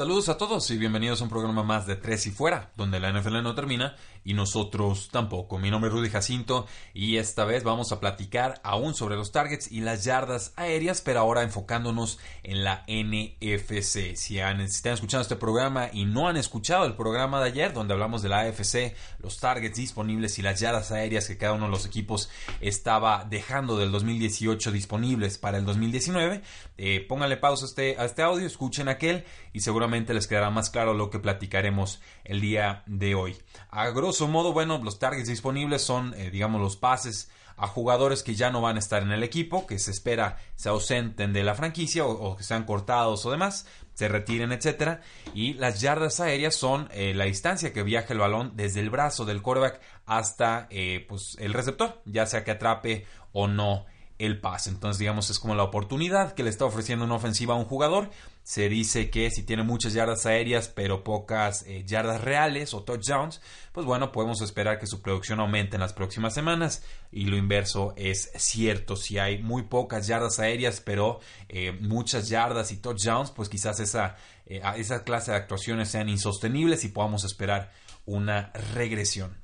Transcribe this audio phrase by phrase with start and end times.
[0.00, 3.12] Saludos a todos y bienvenidos a un programa más de Tres y Fuera, donde la
[3.12, 5.58] NFL no termina y nosotros tampoco.
[5.58, 9.70] Mi nombre es Rudy Jacinto y esta vez vamos a platicar aún sobre los targets
[9.70, 14.16] y las yardas aéreas, pero ahora enfocándonos en la NFC.
[14.16, 17.92] Si, han, están escuchando este programa y no han escuchado el programa de ayer, donde
[17.92, 21.72] hablamos de la AFC, los targets disponibles y las yardas aéreas que cada uno de
[21.72, 22.30] los equipos
[22.62, 26.40] estaba dejando del 2018 disponibles para el 2019,
[26.78, 30.94] eh, pónganle pausa este, a este audio, escuchen aquel y seguramente les quedará más claro
[30.94, 33.36] lo que platicaremos el día de hoy.
[33.70, 38.34] A grosso modo, bueno, los targets disponibles son, eh, digamos, los pases a jugadores que
[38.34, 41.54] ya no van a estar en el equipo, que se espera se ausenten de la
[41.54, 45.02] franquicia o, que sean cortados o demás, se retiren, etcétera.
[45.34, 49.26] Y las yardas aéreas son eh, la distancia que viaja el balón desde el brazo
[49.26, 53.84] del quarterback hasta eh, pues, el receptor, ya sea que atrape o no
[54.18, 54.70] el pase.
[54.70, 58.10] Entonces, digamos, es como la oportunidad que le está ofreciendo una ofensiva a un jugador.
[58.42, 63.40] Se dice que si tiene muchas yardas aéreas, pero pocas eh, yardas reales o touchdowns,
[63.72, 66.82] pues bueno, podemos esperar que su producción aumente en las próximas semanas.
[67.12, 68.96] Y lo inverso es cierto.
[68.96, 74.16] Si hay muy pocas yardas aéreas, pero eh, muchas yardas y touchdowns, pues quizás esa,
[74.46, 77.70] eh, esa clase de actuaciones sean insostenibles y podamos esperar
[78.06, 79.36] una regresión.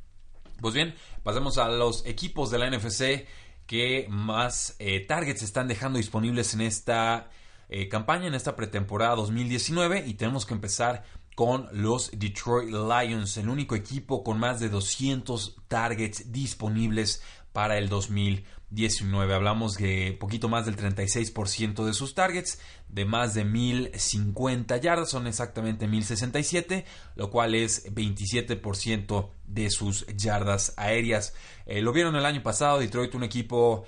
[0.60, 3.26] Pues bien, pasemos a los equipos de la NFC
[3.66, 7.28] que más targets están dejando disponibles en esta
[7.68, 10.04] eh, campaña, en esta pretemporada 2019.
[10.06, 11.04] Y tenemos que empezar
[11.36, 17.90] con los Detroit Lions, el único equipo con más de 200 targets disponibles para el
[17.90, 19.34] 2019.
[19.34, 22.58] Hablamos de poquito más del 36% de sus targets,
[22.88, 26.86] de más de 1050 yardas, son exactamente 1067,
[27.16, 31.34] lo cual es 27% de sus yardas aéreas.
[31.66, 33.84] Eh, lo vieron el año pasado, Detroit, un equipo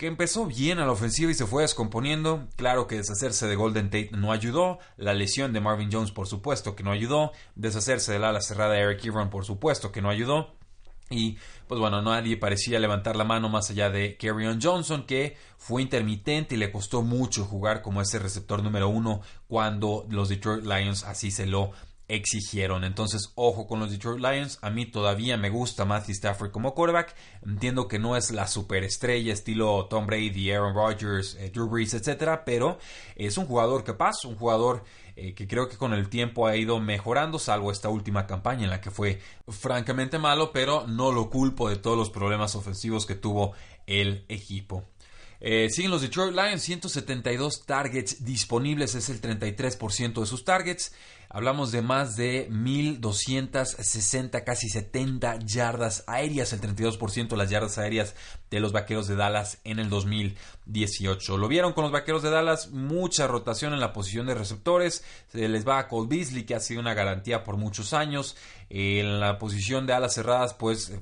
[0.00, 2.48] que empezó bien a la ofensiva y se fue descomponiendo.
[2.56, 4.78] Claro que deshacerse de Golden Tate no ayudó.
[4.96, 7.32] La lesión de Marvin Jones, por supuesto, que no ayudó.
[7.54, 10.54] Deshacerse del ala cerrada de Eric Ebron, por supuesto, que no ayudó.
[11.10, 15.82] Y pues bueno, nadie parecía levantar la mano más allá de Kerryon Johnson, que fue
[15.82, 21.04] intermitente y le costó mucho jugar como ese receptor número uno cuando los Detroit Lions
[21.04, 21.72] así se lo
[22.10, 22.84] exigieron.
[22.84, 24.58] Entonces, ojo con los Detroit Lions.
[24.62, 27.14] A mí todavía me gusta Matthew Stafford como quarterback.
[27.46, 32.44] Entiendo que no es la superestrella estilo Tom Brady, Aaron Rodgers, eh, Drew Brees, etcétera,
[32.44, 32.78] pero
[33.16, 34.84] es un jugador capaz, un jugador
[35.16, 38.70] eh, que creo que con el tiempo ha ido mejorando, salvo esta última campaña en
[38.70, 43.14] la que fue francamente malo, pero no lo culpo de todos los problemas ofensivos que
[43.14, 43.52] tuvo
[43.86, 44.84] el equipo.
[45.42, 50.92] Eh, siguen los Detroit Lions, 172 targets disponibles, es el 33% de sus targets.
[51.32, 58.16] Hablamos de más de 1260, casi 70 yardas aéreas, el 32% de las yardas aéreas
[58.50, 61.36] de los Vaqueros de Dallas en el 2018.
[61.36, 65.04] Lo vieron con los Vaqueros de Dallas, mucha rotación en la posición de receptores.
[65.28, 68.36] Se les va a Cole Beasley, que ha sido una garantía por muchos años.
[68.68, 70.92] En la posición de alas cerradas, pues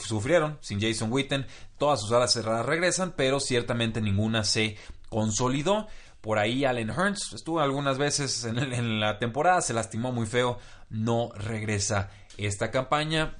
[0.00, 1.46] sufrieron sin Jason Witten.
[1.78, 4.76] Todas sus alas cerradas regresan, pero ciertamente ninguna se
[5.08, 5.88] consolidó.
[6.20, 10.58] Por ahí Allen Hearns estuvo algunas veces en, la temporada, se lastimó muy feo,
[10.90, 13.36] no regresa esta campaña.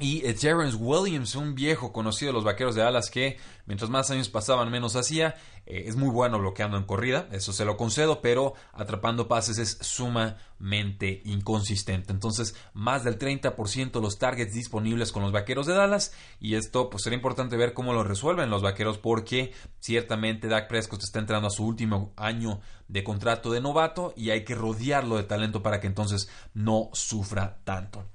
[0.00, 4.28] Y Terrence Williams, un viejo conocido de los vaqueros de Dallas que mientras más años
[4.28, 8.54] pasaban menos hacía, eh, es muy bueno bloqueando en corrida, eso se lo concedo, pero
[8.72, 12.12] atrapando pases es sumamente inconsistente.
[12.12, 16.90] Entonces, más del 30% de los targets disponibles con los vaqueros de Dallas, y esto
[16.90, 21.48] pues será importante ver cómo lo resuelven los vaqueros, porque ciertamente Dak Prescott está entrando
[21.48, 25.80] a su último año de contrato de novato y hay que rodearlo de talento para
[25.80, 28.06] que entonces no sufra tanto.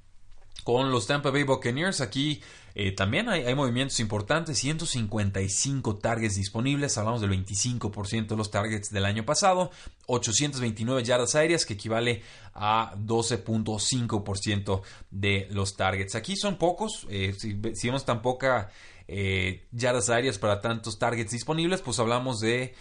[0.63, 2.41] Con los Tampa Bay Buccaneers aquí
[2.75, 9.05] eh, también hay, movimientos importantes, 155 targets disponibles, hablamos del 25% de los targets del
[9.05, 9.69] año pasado,
[10.07, 12.23] 829 yardas aéreas que equivale
[12.55, 14.81] a 12.5%
[15.11, 16.15] de los targets.
[16.15, 18.71] Aquí son pocos, eh, si, vemos tan poca
[19.07, 22.73] eh, yardas aéreas para tantos targets disponibles, pues hablamos de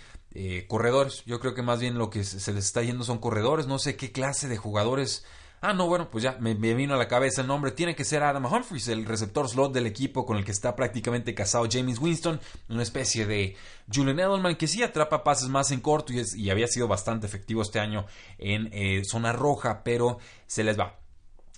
[0.66, 1.22] corredores.
[1.26, 3.66] Yo creo que más bien lo que se les está yendo son corredores.
[3.66, 5.26] No sé qué clase de jugadores
[5.64, 7.70] Ah, no, bueno, pues ya me, vino a la cabeza el nombre.
[7.70, 11.36] Tiene que ser Adam Humphries, el receptor slot del equipo con el que está prácticamente
[11.36, 12.40] casado James Winston.
[12.68, 13.56] Una especie de
[13.92, 17.78] Julian Edelman que sí atrapa pases más en corto y, había sido bastante efectivo este
[17.78, 18.06] año
[18.38, 20.18] en eh, zona roja, pero
[20.48, 20.98] se les va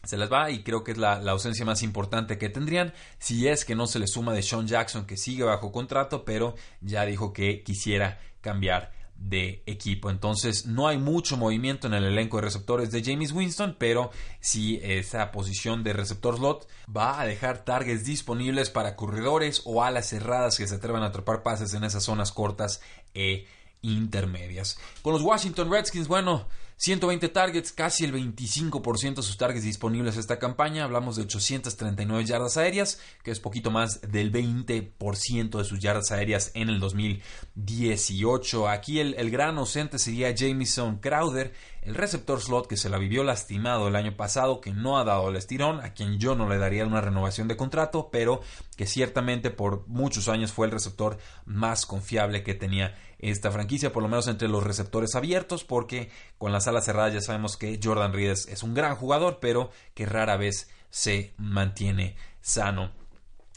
[0.04, 3.64] se les va y creo que es la, ausencia más importante que tendrían si es
[3.64, 7.32] que no se le suma de Sean Jackson que sigue bajo contrato pero ya dijo
[7.32, 10.10] que quisiera cambiar de equipo.
[10.10, 14.80] Entonces no hay mucho movimiento en el elenco de receptores de James Winston, pero si
[14.82, 20.58] esa posición de receptor slot va a dejar targets disponibles para corredores o alas cerradas
[20.58, 22.80] que se atrevan a atrapar pases en esas zonas cortas
[23.14, 23.46] e
[23.82, 24.78] intermedias.
[25.02, 26.46] Con los Washington Redskins, bueno,
[26.76, 30.84] 120 targets, casi el 25% de sus targets disponibles esta campaña.
[30.84, 36.50] Hablamos de 839 yardas aéreas, que es poquito más del 20% de sus yardas aéreas
[36.54, 38.68] en el 2018.
[38.68, 43.24] Aquí el, el gran ausente sería Jamison Crowder, el receptor slot que se la vivió
[43.24, 46.58] lastimado el año pasado, que no ha dado el estirón, a quien yo no le
[46.58, 48.40] daría una renovación de contrato, pero
[48.76, 52.96] que ciertamente por muchos años fue el receptor más confiable que tenía
[53.30, 57.20] esta franquicia, por lo menos entre los receptores abiertos, porque con las alas cerradas ya
[57.20, 62.92] sabemos que Jordan Reed es un gran jugador, pero que rara vez se mantiene sano.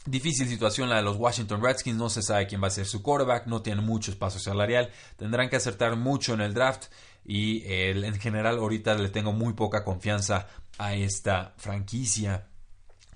[0.06, 3.02] Difícil situación la de los Washington Redskins, no se sabe quién va a ser su
[3.02, 6.86] quarterback, no tiene mucho espacio salarial, tendrán que acertar mucho en el draft
[7.24, 10.48] y en general ahorita le tengo muy poca confianza
[10.78, 12.47] a esta franquicia.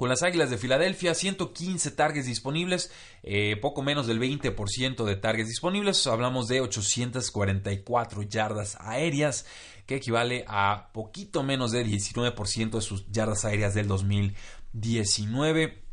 [0.02, 2.90] Con las Águilas de Filadelfia, 115 targets disponibles,
[3.22, 9.46] eh, poco menos del 20% de targets disponibles, hablamos de 844 yardas aéreas,
[9.87, 15.84] que equivale a poquito menos de 19% de sus yardas aéreas del 2019.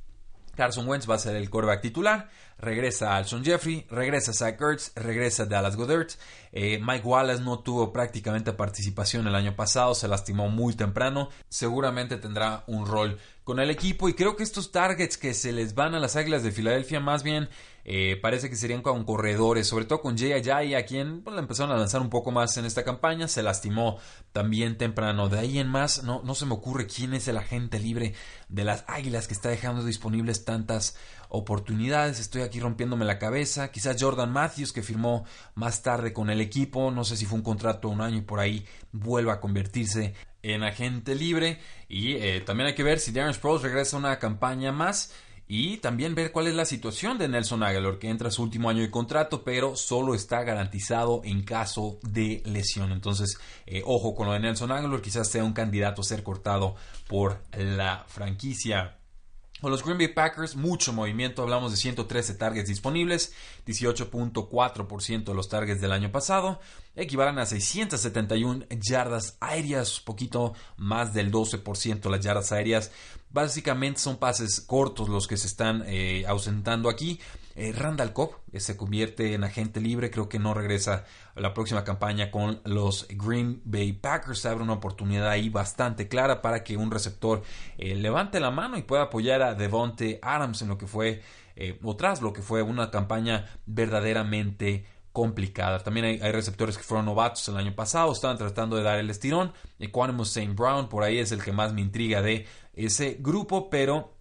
[0.59, 2.27] Carson Wentz va a ser el quarterback titular
[2.59, 6.09] regresa Alson Jeffrey, regresa Zach Ertz, regresa Dallas Goddard.
[6.51, 11.29] Eh, Mike Wallace no tuvo prácticamente participación el año pasado, se lastimó muy temprano.
[11.47, 15.73] Seguramente tendrá un rol con el equipo y creo que estos targets que se les
[15.73, 17.49] van a las Águilas de Filadelfia más bien
[17.85, 21.71] eh, parece que serían con corredores, sobre todo con Jay Ajay, a quien pues, empezaron
[21.75, 23.97] a lanzar un poco más en esta campaña, se lastimó
[24.31, 25.29] también temprano.
[25.29, 28.13] De ahí en más, no, no se me ocurre quién es el agente libre
[28.47, 30.95] de las Águilas que está dejando disponibles tantas
[31.29, 32.19] oportunidades.
[32.19, 33.71] Estoy aquí rompiéndome la cabeza.
[33.71, 37.43] Quizás Jordan Matthews, que firmó más tarde con el equipo, no sé si fue un
[37.43, 41.59] contrato de un año y por ahí vuelva a convertirse en agente libre.
[41.87, 45.13] Y eh, también hay que ver si Darren Sproles regresa a una campaña más.
[45.51, 48.69] Y también ver cuál es la situación de Nelson Aguilar, que entra a su último
[48.69, 52.91] año de contrato, pero solo está garantizado en caso de lesión.
[52.91, 56.75] Entonces, eh, ojo con lo de Nelson Aguilar, quizás sea un candidato a ser cortado
[57.07, 58.98] por la franquicia.
[59.61, 63.33] Con los Green Bay Packers, mucho movimiento, hablamos de 113 targets disponibles,
[63.67, 66.61] 18.4% de los targets del año pasado,
[66.95, 72.91] equivalen a 671 yardas aéreas, poquito más del 12% de las yardas aéreas.
[73.31, 77.19] Básicamente son pases cortos los que se están eh, ausentando aquí.
[77.59, 81.03] Eh, Randall Cobb eh, se convierte en agente libre, creo que no regresa
[81.35, 84.45] a la próxima campaña con los Green Bay Packers.
[84.45, 87.43] Abre una oportunidad ahí bastante clara para que un receptor
[87.77, 91.21] eh, levante la mano y pueda apoyar a Devonte Adams en lo que fue,
[91.83, 95.79] o tras lo que fue una campaña verdaderamente complicada.
[95.79, 99.51] También hay, receptores que fueron novatos el año pasado, estaban tratando de dar el estirón.
[99.79, 100.53] Equanimous St.
[100.53, 104.13] Brown, por ahí es el que más me intriga de ese grupo, pero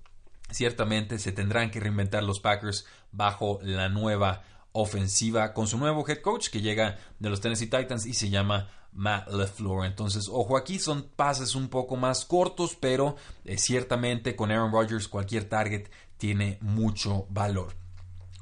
[0.50, 2.86] ciertamente se tendrán que reinventar los Packers
[3.18, 4.42] bajo la nueva
[4.72, 8.68] ofensiva con su nuevo head coach que llega de los Tennessee Titans y se llama
[8.92, 9.84] Matt LeFleur.
[9.84, 15.08] Entonces, ojo aquí, son pases un poco más cortos, pero eh, ciertamente con Aaron Rodgers
[15.08, 17.74] cualquier target tiene mucho valor.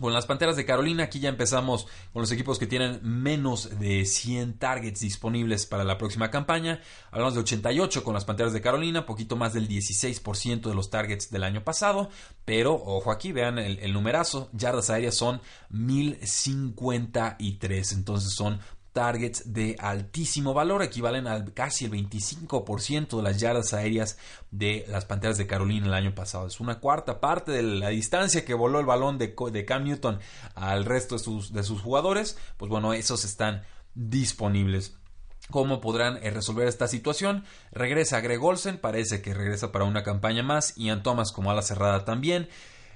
[0.01, 4.05] Con las Panteras de Carolina, aquí ya empezamos con los equipos que tienen menos de
[4.05, 6.83] 100 targets disponibles para la próxima campaña.
[7.11, 11.31] Hablamos de 88 con las Panteras de Carolina, poquito más del 16% de los targets
[11.31, 12.11] del año pasado.
[12.45, 17.93] Pero, ojo aquí, vean el, el numerazo, yardas aéreas son 1053.
[17.93, 18.61] Entonces son
[18.97, 24.17] targets de altísimo valor, equivalen a casi el 25% de las yardas aéreas
[24.51, 26.47] de las Panteras de Carolina el año pasado.
[26.47, 29.35] Es una cuarta parte de la distancia que voló el balón de,
[29.67, 30.19] Cam Newton
[30.55, 32.39] al resto de sus, de sus jugadores.
[32.57, 34.97] Pues bueno, esos están disponibles.
[35.51, 37.45] ¿Cómo podrán eh, resolver esta situación?
[37.73, 40.75] Regresa Greg Olsen, parece que regresa para una campaña más.
[40.77, 42.49] Ian Thomas como ala cerrada también.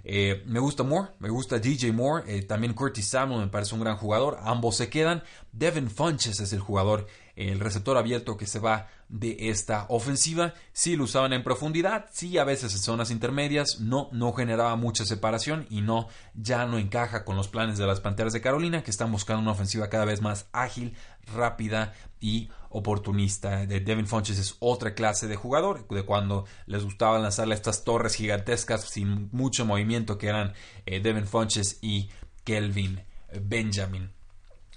[0.05, 3.81] Eh, me gusta Moore, me gusta DJ Moore, eh, también Curtis Samuel me parece un
[3.81, 5.23] gran jugador, ambos se quedan.
[5.53, 7.07] Devin Funches es el jugador
[7.37, 10.55] el receptor abierto que se va de esta ofensiva.
[10.73, 15.05] Sí lo usaban en profundidad, sí a veces en zonas intermedias, no, no generaba mucha
[15.05, 18.91] separación y no, ya no encaja con los planes de las Panteras de Carolina que
[18.91, 20.95] están buscando una ofensiva cada vez más ágil,
[21.35, 23.67] rápida y oportunista.
[23.67, 28.15] De Devin Funches es otra clase de jugador, de cuando les gustaba lanzarle estas torres
[28.15, 30.55] gigantescas sin mucho movimiento que eran
[30.87, 32.11] eh, Devin Funches y
[32.45, 33.03] Kelvin
[33.43, 34.20] Benjamin.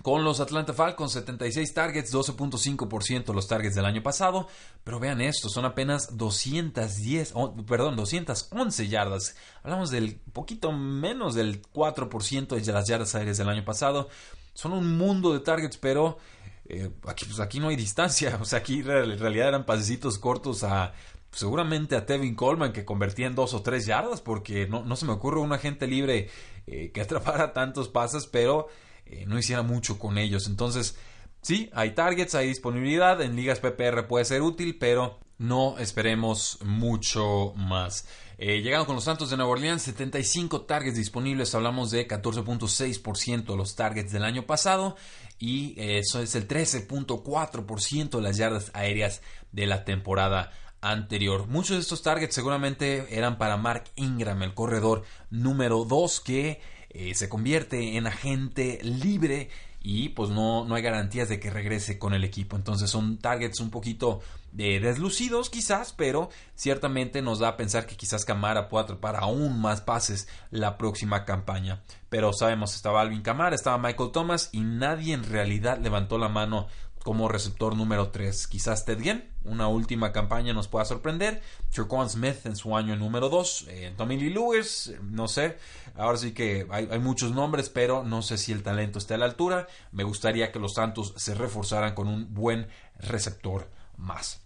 [0.01, 4.47] Con los Atlanta Falcons, 76 targets, 12.5% los targets del año pasado.
[4.83, 7.33] Pero vean esto, son apenas 210,
[7.67, 9.35] perdón, 211 yardas.
[9.61, 14.09] Hablamos del poquito menos del 4% de las yardas aéreas del año pasado.
[14.53, 16.17] Son un mundo de targets, pero
[16.65, 18.37] eh, aquí, pues aquí no hay distancia.
[18.41, 20.93] O sea, aquí en realidad eran pasecitos cortos a
[21.31, 25.05] seguramente a Tevin Coleman que convertía en dos o tres yardas, porque no, no se
[25.05, 26.29] me ocurre un agente libre
[26.67, 28.67] eh, que atrapara tantos pases, pero
[29.05, 30.47] eh, no hiciera mucho con ellos.
[30.47, 30.97] Entonces,
[31.41, 37.53] sí, hay targets, hay disponibilidad, en ligas PPR puede ser útil, pero no esperemos mucho
[37.55, 38.07] más.
[38.37, 43.55] Eh, llegando con los Santos de Nueva Orleans, 75 targets disponibles, hablamos de 14.6% de
[43.55, 44.95] los targets del año pasado
[45.37, 51.47] y eh, eso es el 13.4% de las yardas aéreas de la temporada anterior.
[51.47, 56.61] Muchos de estos targets seguramente eran para Mark Ingram, el corredor número 2 que
[56.93, 59.49] eh, se convierte en agente libre
[59.85, 62.55] y pues no, no hay garantías de que regrese con el equipo.
[62.55, 64.21] Entonces son targets un poquito
[64.57, 69.59] eh, deslucidos quizás, pero ciertamente nos da a pensar que quizás Camara pueda atrapar aún
[69.59, 71.81] más pases la próxima campaña.
[72.09, 76.67] Pero sabemos, estaba Alvin Camara, estaba Michael Thomas y nadie en realidad levantó la mano
[77.03, 78.47] como receptor número 3.
[78.47, 81.41] Quizás Ted Ginn, una última campaña nos pueda sorprender.
[81.71, 83.65] Jerquan Smith en su año número 2.
[83.67, 85.57] Eh, Tommy Lee Lewis, no sé.
[85.95, 89.17] Ahora sí que hay, hay, muchos nombres, pero no sé si el talento está a
[89.17, 89.67] la altura.
[89.91, 92.67] Me gustaría que los Santos se reforzaran con un buen
[92.99, 94.42] receptor más.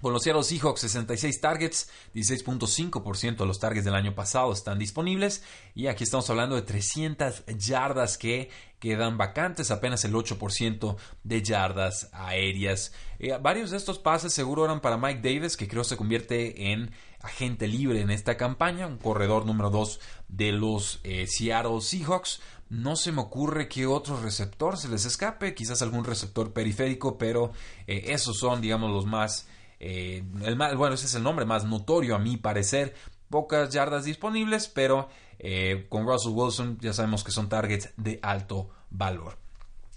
[0.00, 5.42] Con los Seattle Seahawks, 66 targets, 16.5% de los targets del año pasado están disponibles.
[5.74, 12.10] Y aquí estamos hablando de 300 yardas que quedan vacantes, apenas el 8% de yardas
[12.12, 12.92] aéreas.
[13.18, 16.92] Eh, varios de estos pases seguro eran para Mike Davis, que creo se convierte en
[17.20, 22.40] agente libre en esta campaña, un corredor número 2 de los eh, Seattle Seahawks.
[22.70, 27.52] No se me ocurre que otro receptor se les escape, quizás algún receptor periférico, pero
[27.86, 29.48] eh, esos son, digamos, los más
[29.80, 32.94] eh, el bueno, ese es el nombre más notorio a mi parecer.
[33.30, 35.08] Pocas yardas disponibles, pero
[35.38, 39.36] eh, con Russell Wilson ya sabemos que son targets de alto valor.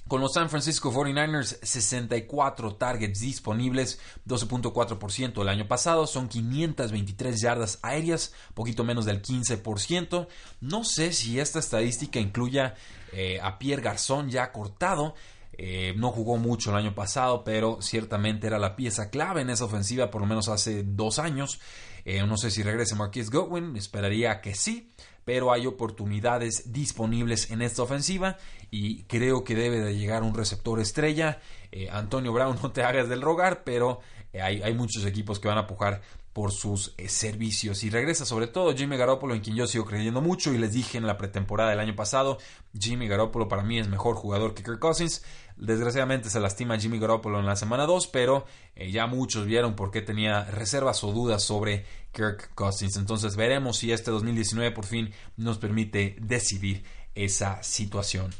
[0.07, 3.97] Con los San Francisco 49ers, 64 targets disponibles,
[4.27, 10.27] 12.4% el año pasado, son 523 yardas aéreas, poquito menos del 15%.
[10.59, 12.75] No sé si esta estadística incluya
[13.13, 15.15] eh, a Pierre Garzón ya cortado,
[15.57, 19.65] eh, no jugó mucho el año pasado, pero ciertamente era la pieza clave en esa
[19.65, 21.59] ofensiva, por lo menos hace dos años.
[22.05, 24.91] Eh, no sé si regrese Marquis Godwin, esperaría que sí,
[25.23, 28.37] pero hay oportunidades disponibles en esta ofensiva
[28.71, 31.39] y creo que debe de llegar un receptor estrella.
[31.71, 33.99] Eh, Antonio Brown, no te hagas del rogar, pero
[34.33, 36.01] hay, hay, muchos equipos que van a pujar
[36.33, 37.83] por sus servicios.
[37.83, 40.97] Y regresa sobre todo Jimmy Garoppolo, en quien yo sigo creyendo mucho y les dije
[40.97, 42.37] en la pretemporada del año pasado,
[42.79, 45.23] Jimmy Garoppolo para mí es mejor jugador que Kirk Cousins.
[45.57, 49.91] Desgraciadamente se lastima Jimmy Garoppolo en la semana 2, pero eh, ya muchos vieron por
[49.91, 52.97] qué tenía reservas o dudas sobre Kirk Cousins.
[52.97, 56.83] Entonces veremos si este 2019 por fin nos permite decidir
[57.15, 58.31] esa situación.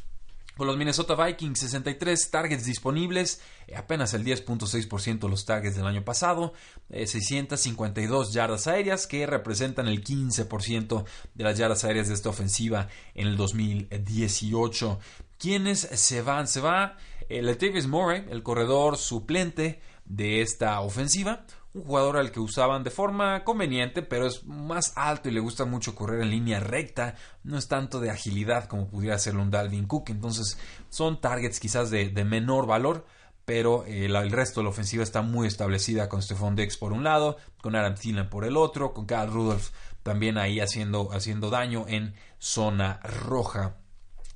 [0.57, 5.87] Con los Minnesota Vikings, 63 targets disponibles, eh, apenas el 10.6% de los targets del
[5.87, 6.53] año pasado,
[6.89, 12.89] 652 eh, yardas aéreas que representan el 15% de las yardas aéreas de esta ofensiva
[13.15, 14.99] en el 2018.
[15.41, 16.47] ¿Quiénes se van?
[16.47, 22.39] Se va eh, Latavius Murray, el corredor suplente de esta ofensiva, un jugador al que
[22.39, 26.59] usaban de forma conveniente, pero es más alto y le gusta mucho correr en línea
[26.59, 31.59] recta, no es tanto de agilidad como pudiera hacerlo un Dalvin Cook, entonces son targets
[31.59, 33.07] quizás de, menor valor,
[33.43, 37.03] pero eh, el resto de la ofensiva está muy establecida con Stephon Dex por un
[37.03, 39.69] lado, con Adam Thielen por el otro, con Kyle Rudolph
[40.03, 43.80] también ahí haciendo, haciendo daño en zona roja.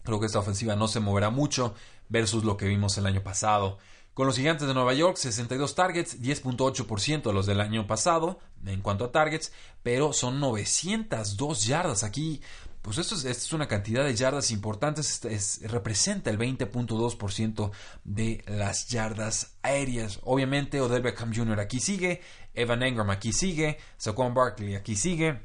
[0.05, 1.73] Creo que esta ofensiva no se moverá mucho
[2.07, 3.77] versus lo que vimos el año pasado.
[4.15, 8.79] Con los gigantes de Nueva York, 62 targets, 10.8% de los del año pasado en
[8.79, 9.51] cuanto a targets,
[9.83, 12.05] pero son 902 yardas.
[12.05, 12.41] Aquí,
[12.81, 15.19] pues esto es, una cantidad de yardas importantes,
[15.63, 17.71] representa el 20.2%
[18.05, 20.21] de las yardas aéreas.
[20.23, 21.59] Obviamente, Odell Beckham Jr.
[21.59, 22.21] aquí sigue,
[22.53, 25.41] Evan Engram aquí sigue, Saquon Barkley aquí sigue,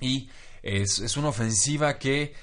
[0.00, 0.28] y
[0.64, 2.34] es, es una ofensiva que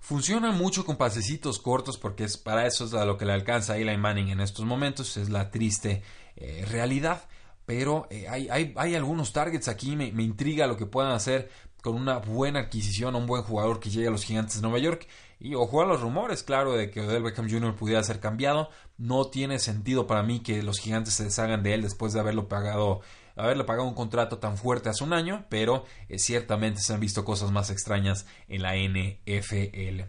[0.00, 3.74] Funciona mucho con pasecitos cortos porque es para eso es a lo que le alcanza
[3.74, 6.02] a Eli Manning en estos momentos, es la triste
[6.36, 7.22] eh, realidad.
[7.66, 11.50] Pero eh, hay, hay, hay, algunos targets aquí, me, me, intriga lo que puedan hacer
[11.82, 15.06] con una buena adquisición, un buen jugador que llegue a los gigantes de Nueva York.
[15.38, 17.76] Y ojo a los rumores, claro, de que Odell Beckham Jr.
[17.76, 18.70] pudiera ser cambiado.
[18.98, 22.48] No tiene sentido para mí que los gigantes se deshagan de él después de haberlo
[22.48, 23.00] pagado
[23.40, 27.24] haberle pagado un contrato tan fuerte hace un año, pero eh, ciertamente se han visto
[27.24, 30.02] cosas más extrañas en la NFL.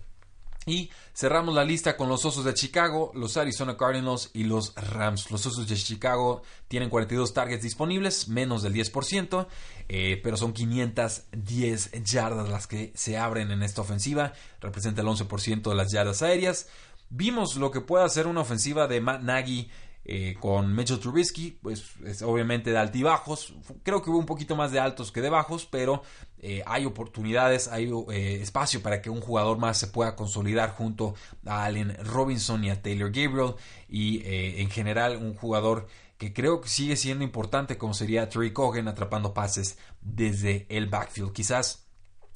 [0.67, 5.31] Y cerramos la lista con los Osos de Chicago, los Arizona Cardinals y los Rams.
[5.31, 9.47] Los Osos de Chicago tienen 42 targets disponibles, menos del 10%,
[9.89, 15.67] eh, pero son 510 yardas las que se abren en esta ofensiva, representa el 11%
[15.67, 16.67] de las yardas aéreas.
[17.09, 19.71] Vimos lo que puede hacer una ofensiva de Matt Nagy
[20.03, 23.53] eh, con Mitchell Trubisky, pues es obviamente de altibajos.
[23.83, 26.01] Creo que hubo un poquito más de altos que de bajos, pero
[26.39, 31.13] eh, hay oportunidades, hay eh, espacio para que un jugador más se pueda consolidar junto
[31.45, 33.53] a Allen Robinson y a Taylor Gabriel.
[33.87, 38.87] Y en general, un jugador que creo que sigue siendo importante, como sería Trey Cogan
[38.87, 41.31] atrapando pases desde el backfield.
[41.31, 41.87] Quizás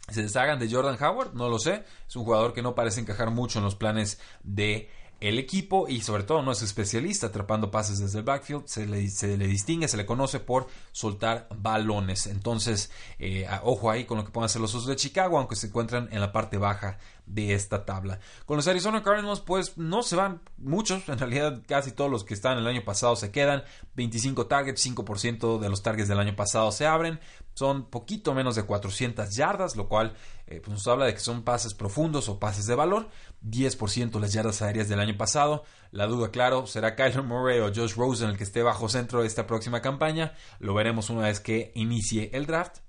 [0.09, 1.83] se deshagan de Jordan Howard, no lo sé.
[2.07, 4.89] Es un jugador que no parece encajar mucho en los planes de
[5.25, 9.09] el equipo y sobre todo no es especialista atrapando pases desde el backfield, se le,
[9.09, 12.27] se le distingue, se le conoce por soltar balones.
[12.27, 15.67] Entonces, eh, ojo ahí con lo que pueden hacer los Osos de Chicago, aunque se
[15.67, 18.19] encuentran en la parte baja de esta tabla.
[18.45, 22.33] Con los Arizona Cardinals, pues no se van muchos, en realidad casi todos los que
[22.33, 23.63] están el año pasado se quedan,
[23.95, 27.19] 25 targets, 5% de los targets del año pasado se abren,
[27.53, 30.15] son poquito menos de 400 yardas, lo cual
[30.47, 33.09] eh, pues nos habla de que son pases profundos o pases de valor,
[33.43, 37.95] 10% las yardas aéreas del año pasado, la duda claro, será Kyler Murray o Josh
[37.95, 41.71] Rosen el que esté bajo centro de esta próxima campaña, lo veremos una vez que
[41.75, 42.84] inicie el draft.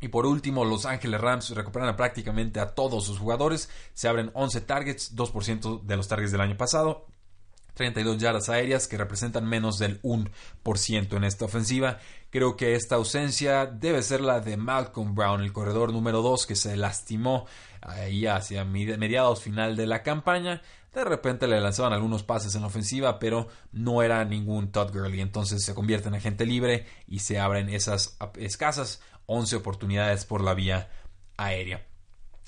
[0.00, 3.70] Y por último, Los Ángeles Rams recuperan prácticamente a todos sus jugadores.
[3.94, 7.06] Se abren 11 targets, 2% de los targets del año pasado.
[7.76, 11.98] 32 yardas aéreas que representan menos del 1% en esta ofensiva.
[12.30, 16.56] Creo que esta ausencia debe ser la de Malcolm Brown, el corredor número 2 que
[16.56, 17.46] se lastimó
[17.82, 20.62] ahí hacia mediados final de la campaña.
[20.94, 25.20] De repente le lanzaban algunos pases en la ofensiva, pero no era ningún Todd Gurley.
[25.20, 30.54] Entonces se convierte en agente libre y se abren esas escasas 11 oportunidades por la
[30.54, 30.88] vía
[31.36, 31.86] aérea.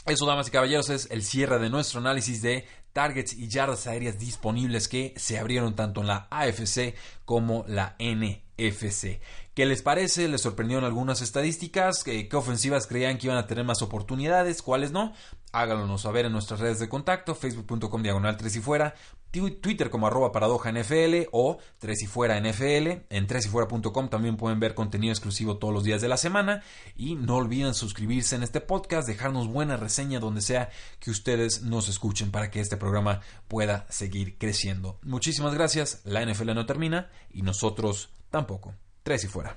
[0.07, 4.19] Eso, damas y caballeros, es el cierre de nuestro análisis de targets y yardas aéreas
[4.19, 9.21] disponibles que se abrieron tanto en la AFC como la NFC.
[9.55, 10.29] ¿Qué les parece?
[10.29, 12.05] ¿Les sorprendieron algunas estadísticas?
[12.05, 14.63] ¿Qué, ofensivas creían que iban a tener más oportunidades?
[14.63, 15.13] ¿Cuáles no?
[15.53, 18.95] Háganlo saber en nuestras redes de contacto, facebook.com diagonal 3 y fuera,
[19.31, 23.07] Twitter como arroba paradoja NFL o 3 y fuera NFL.
[23.09, 26.63] En 3 y fuera.com también pueden ver contenido exclusivo todos los días de la semana.
[26.97, 31.89] Y no olviden suscribirse en este podcast, dejarnos buena reseña donde sea que ustedes nos
[31.89, 34.99] escuchen para que este programa pueda seguir creciendo.
[35.03, 38.75] Muchísimas gracias, la NFL no termina y nosotros tampoco.
[39.03, 39.47] Tres y fuera.